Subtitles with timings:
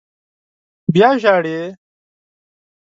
[0.93, 1.61] _بيا ژاړې!